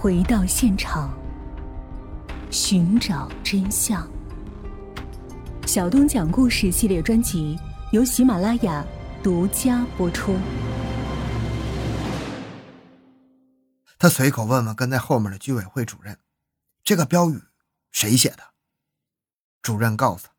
[0.00, 1.12] 回到现场，
[2.52, 4.08] 寻找真相。
[5.66, 7.58] 小东讲故事系列专辑
[7.90, 8.86] 由喜马拉雅
[9.24, 10.36] 独家播出。
[13.98, 16.16] 他随口问问跟在后面的居委会主任
[16.84, 17.42] ：“这个标语
[17.90, 18.38] 谁写的？”
[19.60, 20.32] 主任告诉他：“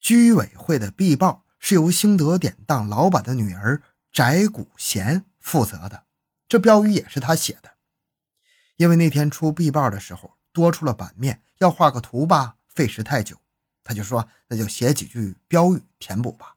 [0.00, 6.04] 居委会的壁报是由兴德典当老板的女儿翟古贤负责的，
[6.48, 7.72] 这标语也是他写的。”
[8.76, 13.36] 因为那天出壁报的时候多出了版面，要画个图吧，费时太久，
[13.82, 16.56] 他就说那就写几句标语填补吧。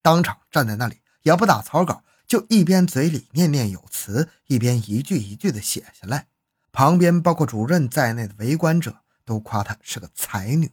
[0.00, 6.28] 当场站在那里也不打草稿，就一边嘴里念念有词，一边一句一句的写下来。
[6.72, 10.72] 旁边包括主任在内的围观者都夸她是个才女。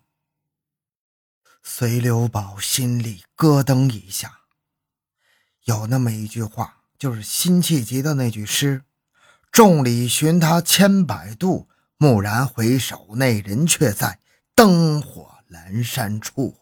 [1.62, 4.40] 隋留宝心里咯噔一下，
[5.66, 8.84] 有那么一句话，就是辛弃疾的那句诗。
[9.52, 11.67] 众里寻他千百度，
[11.98, 14.20] 蓦然回首，那人却在
[14.55, 16.55] 灯火阑珊处。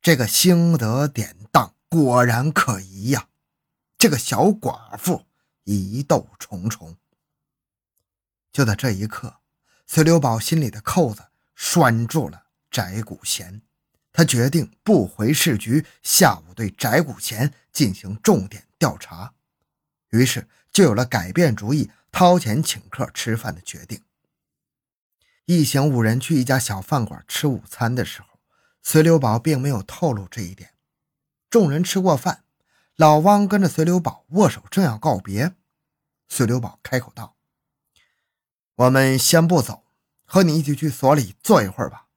[0.00, 3.28] 这个兴德典当果然可疑呀！
[3.98, 5.26] 这个小寡妇
[5.64, 6.96] 疑窦重重。
[8.50, 9.40] 就在这一刻，
[9.86, 11.22] 隋留宝心里的扣子
[11.54, 13.60] 拴住了翟古贤，
[14.12, 19.34] 他决定不回市局，下午对翟古贤进行重点调查。
[20.08, 20.48] 于是。
[20.76, 24.02] 就有了改变主意、掏钱请客吃饭的决定。
[25.46, 28.38] 一行五人去一家小饭馆吃午餐的时候，
[28.82, 30.74] 隋留宝并没有透露这一点。
[31.48, 32.44] 众人吃过饭，
[32.94, 35.54] 老汪跟着隋留宝握手，正要告别，
[36.28, 37.38] 隋留宝开口道
[38.76, 39.86] ：“我们先不走，
[40.26, 42.08] 和你一起去所里坐一会儿吧。”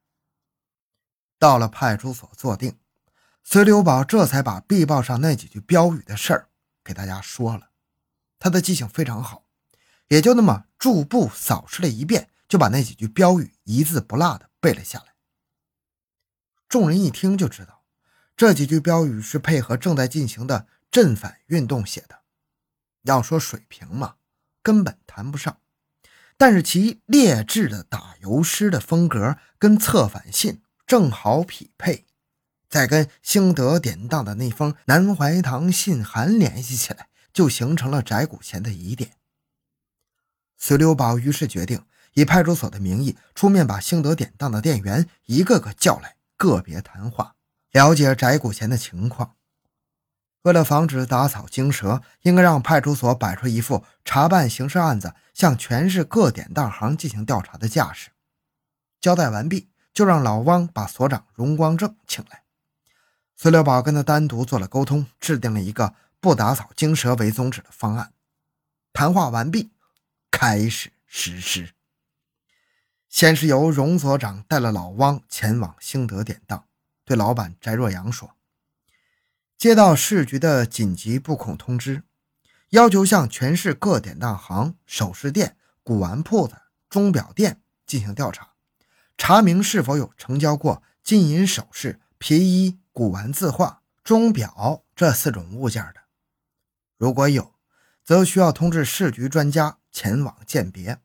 [1.40, 2.78] 到了派出所坐定，
[3.42, 6.50] 隋刘宝这才把壁报上那几句标语的事儿
[6.84, 7.69] 给大家说了。
[8.40, 9.46] 他的记性非常好，
[10.08, 15.06] 也就那么逐步扫视了一遍，就把那几句标语一字不落的背了下来。
[16.68, 17.84] 众人一听就知道，
[18.38, 22.20] 这几句标语是配合正在进行的镇反运动写的。
[23.04, 24.16] 要说水平嘛，
[24.64, 25.60] 根本谈不上，
[26.38, 32.06] 但是其劣质的打油诗的风格跟策反信正好匹配，
[32.70, 37.09] 再跟兴德典当的那封南怀堂信函联系起来。
[37.34, 39.12] 就形成了翟古贤的疑点。
[40.58, 47.36] 隋留宝于是决定以派出所的名义出面，把兴德典当的店员一个个叫来，个别谈话，
[47.72, 49.36] 了解翟古贤的情况。
[50.42, 58.10] 为了防止打草惊蛇，应该让派出所摆出一副查办刑事案子、向全市各典当行进行调查的架势。
[59.00, 62.44] 交代完毕，就让老汪把所长荣光正请来。
[63.36, 65.94] 隋留宝跟他单独做了沟通，制定了一个。
[66.22, 68.12] 不打草惊蛇为宗旨的方案，
[68.92, 69.72] 谈话完毕，
[70.30, 71.74] 开始实施。
[73.08, 76.66] 先是由荣所长带了老汪前往兴德典当，
[77.06, 78.36] 对老板翟若阳说
[79.58, 82.04] ：“接到市局的紧急布控通知，
[82.70, 86.56] 要求向全市各典当行、首饰店、古玩铺子、
[86.90, 88.50] 钟表店进行调查，
[89.18, 96.02] 查明是否有成交过金银首饰、皮衣、古玩字画、钟表这四种物件的。”
[97.00, 97.56] 如果有，
[98.04, 100.98] 则需要通知市局专家前往鉴别；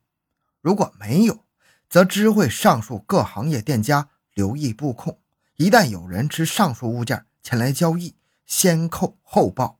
[0.59, 1.45] 如果没有，
[1.89, 5.21] 则知会上述各行业店家留意布控。
[5.55, 9.79] 一旦有人持上述物件前来交易，先扣后报。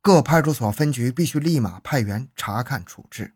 [0.00, 3.34] 各派出所分局必须立马派员查看处置。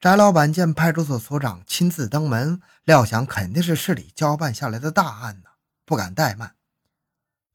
[0.00, 5.50] 翟老板见派出所所长亲自登门，料想肯定是市里交办下来的大案呢，
[5.84, 6.54] 不敢怠慢。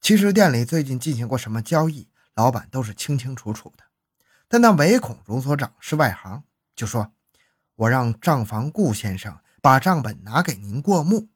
[0.00, 2.09] 其实店里最近进行过什么交易？
[2.40, 3.84] 老板都是清清楚楚的，
[4.48, 6.42] 但那唯恐荣所长是外行，
[6.74, 7.12] 就说
[7.76, 11.28] ：“我让账房顾先生把账本拿给您过目。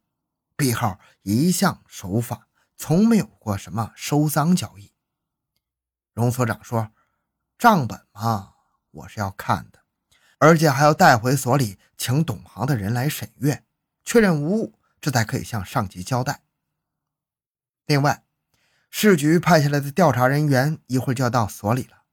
[0.57, 2.49] 毕号一向守法，
[2.79, 4.95] 从没有过什么收赃交易。”
[6.15, 6.91] 荣所长说
[7.59, 8.55] ：“账本嘛，
[8.91, 9.81] 我是要看的，
[10.39, 13.63] 而且还要带回所里，请懂行的人来审阅，
[14.03, 16.41] 确认无误，这才可以向上级交代。
[17.85, 18.24] 另外。”
[18.97, 22.05] 市局派下来的调查人员一会儿就要到所里了。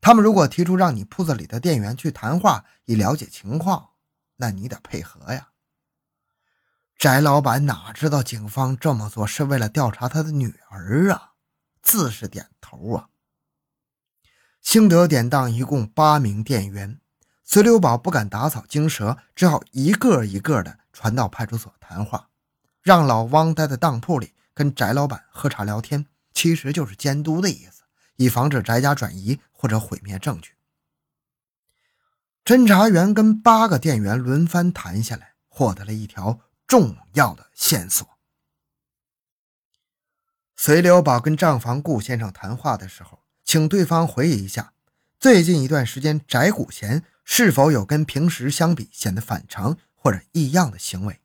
[0.00, 3.90] 他们如果提出让你铺子里的店员去谈话以了解情况，
[4.36, 5.48] 那你得配合呀。
[6.96, 11.32] 翟老板哪知道警方这么做是为了调查他的女儿啊？
[11.82, 13.08] 自是点头啊。
[14.62, 17.00] 兴德典当一共八名店员，
[17.42, 22.28] 隋留宝不敢打草惊蛇，只好一个一个的传到派出所谈话，
[22.82, 26.06] 让老汪待在当铺里跟翟老板喝茶聊天。
[26.32, 27.82] 其实就是监督的意思，
[28.16, 30.52] 以防止翟家转移或者毁灭证据。
[32.44, 38.08] 侦查员跟八个店员轮番谈下来，获得了一条重要的线索。
[40.56, 44.72] 随留宝跟账房顾先生谈话的时候，请对方回忆一下
[45.18, 51.20] 最近一段时间翟谷贤是否有跟平时相比显得反常或者异样的行为。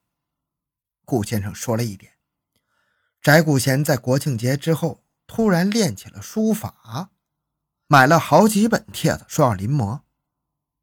[1.06, 2.14] 顾先生说了一点：
[3.26, 7.10] 翟古贤在国庆节之后突然练起了书法，
[7.88, 10.02] 买了好几本帖子，说要临摹。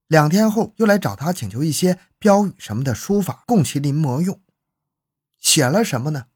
[0.09, 4.41] 两天后又来找他请求一些标语什么的书法供其临摹用。
[5.39, 6.27] 写了什么呢？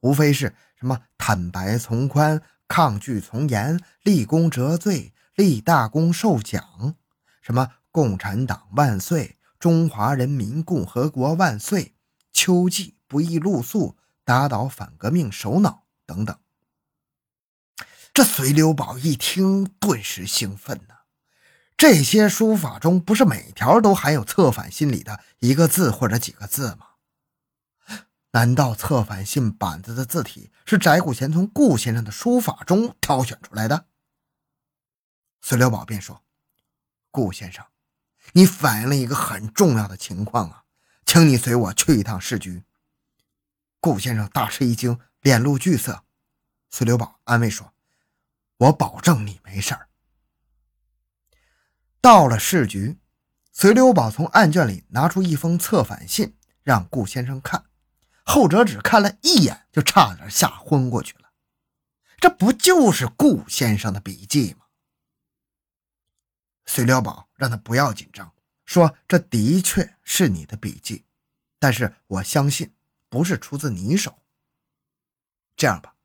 [0.00, 0.56] 无非是。
[0.76, 6.96] 什么坦白从宽，抗拒从严，立功折罪，立大功受奖。
[7.42, 11.94] 什么共产党万岁，中华人民共和国万岁，
[12.32, 13.98] 秋季不宜露宿，
[14.30, 16.38] 打倒反革命首脑等等。
[18.14, 20.98] 这隋留宝一听，顿时兴奋呐！
[21.76, 27.96] 这些书法中，不是每条都含有策反心理的一个字或者几个字吗？
[28.30, 33.86] 难道策反信板子的字体是翟谷贤从顾先生的书法中挑选出来的？
[35.42, 36.22] 隋刘宝便说
[37.10, 37.64] ：“顾先生，
[38.34, 40.62] 你反映了一个很重要的情况啊，
[41.04, 42.62] 请你随我去一趟市局。”
[43.80, 46.04] 顾先生大吃一惊，脸露惧色。
[46.70, 47.72] 隋留宝安慰说
[48.58, 49.88] ：“我保证你没事儿。”
[52.00, 52.98] 到了市局，
[53.52, 57.64] 隋留宝从案卷里拿出一封策反信，让顾先生看。
[58.24, 61.32] 后者只看了一眼，就差点吓昏过去了。
[62.18, 64.66] 这不就是顾先生的笔记吗？
[66.66, 68.32] 隋留宝让他不要紧张，
[68.64, 71.06] 说：“这的确是你的笔记，
[71.58, 72.72] 但是我相信
[73.10, 74.22] 不是出自你手。
[75.54, 75.96] 这样吧，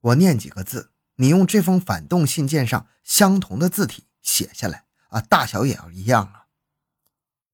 [0.00, 6.46] 我念几个字，你用这封反动信件上相同的字体写下来啊，大小也要一样啊。”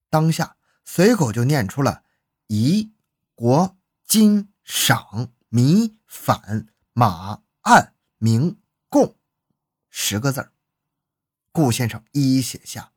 [0.09, 2.05] 当下随口就念出了
[2.49, 2.95] “夷
[3.35, 3.75] 国”。
[4.09, 8.59] 金赏米反马案明
[8.89, 9.19] 供
[9.91, 10.51] 十个字，
[11.53, 12.93] 顾先生一一写下，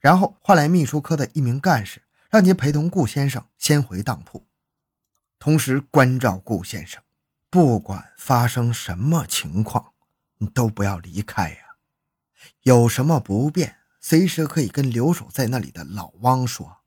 [0.00, 4.48] 然后换来秘书科的一名干事，让其陪同顾先生先回当铺，
[5.42, 7.02] 同时关照顾先生，
[7.50, 9.92] 不管发生什么情况，
[10.38, 11.56] 你都不要离开呀。
[12.60, 16.82] 有什么不便，随时可以跟留守在那里的老汪说。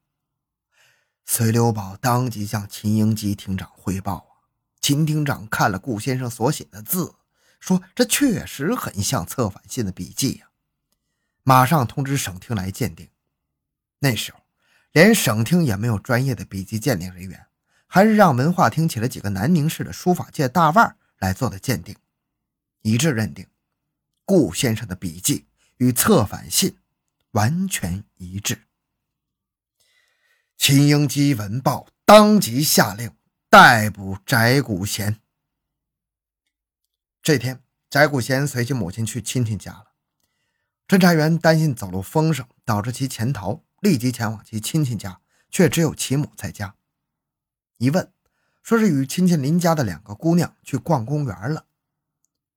[1.25, 4.47] 随刘宝当即向秦英基厅长汇报啊。
[4.79, 7.15] 秦厅长看了顾先生所写的字，
[7.59, 10.47] 说：“这确实很像策反信的笔记呀。”
[11.43, 13.09] 马上通知省厅来鉴定。
[13.99, 14.39] 那时候，
[14.93, 17.47] 连省厅也没有专业的笔迹鉴定人员，
[17.95, 21.95] 还是让文化厅请了几个南宁市的书法界大腕来做的鉴定，
[22.81, 23.47] 一致认定
[24.25, 25.45] 顾先生的笔记
[25.77, 26.77] 与策反信
[27.31, 28.63] 完全一致。
[30.57, 33.15] 秦英基闻报，当即下令
[33.49, 35.21] 逮捕翟古贤。
[37.21, 39.93] 这天，翟古贤随其母亲去亲戚家了。
[40.85, 46.75] 侦查员担心走漏风声导致其潜逃，立即前往其亲戚家，却只有其母在家。
[47.77, 48.11] 一问，
[48.63, 51.65] 说是与亲戚邻家的两个姑娘去逛公园了。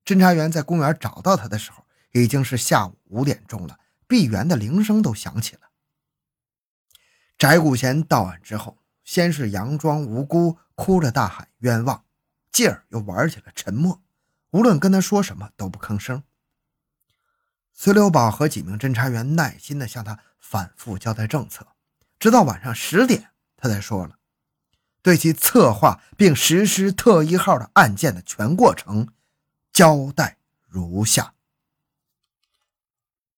[0.04, 5.62] 侦查员在公园找到他的时候，已经是下午五点钟了，闭园的铃声都响起了。
[7.36, 12.04] 翟谷贤到案之后，先是佯装无辜，哭着大喊冤枉，
[12.50, 14.02] 继而又玩起了沉默，
[14.50, 16.22] 无论跟他说什么都不吭声。
[17.74, 21.66] 崔六宝和几名侦查员耐心地向他反复交代政策，
[22.18, 24.17] 直到晚上十点，他才说了
[25.02, 29.08] 对其策划并实施特一号的案件的全过程，
[29.72, 31.34] 交代如下。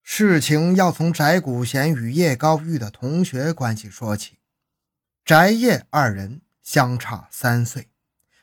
[0.03, 4.39] 事情要从翟古贤与叶高玉的同学关系说起。
[5.25, 7.89] 翟叶二人相差三岁，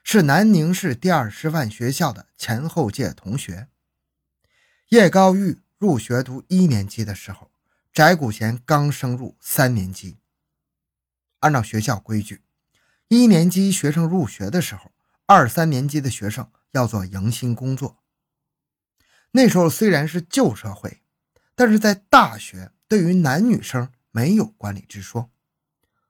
[0.03, 3.67] 是南宁市第二师范学校的前后届同学。
[4.89, 7.51] 叶高玉入学读一年级的时候，
[7.91, 10.17] 翟古贤刚升入三年级。
[11.39, 12.41] 按照学校规矩，
[13.07, 14.91] 一年级学生入学的时候，
[15.25, 17.97] 二三年级的学生要做迎新工作。
[19.31, 21.01] 那时候虽然是旧社会。
[21.59, 25.31] 但是在大学，对于男女生没有管理之说，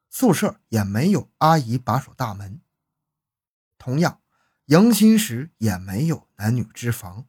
[0.09, 2.59] 宿舍也没有阿姨把守大门。
[3.77, 4.19] 同样，
[4.65, 7.27] 迎新时也没有男女之防。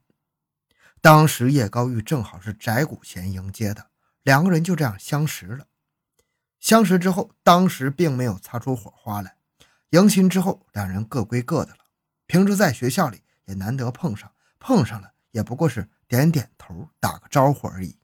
[1.01, 3.93] 当时叶高玉正好是翟谷贤迎接的，
[4.25, 5.69] 两个人就这样相识了。
[6.59, 9.38] 相识之后，当时并没有擦出火花来。
[9.91, 11.79] 迎亲之后，两人各归各的了。
[12.27, 17.99] 平时在学校里也难得碰上，碰上了也不过是点点头、打个招呼而已。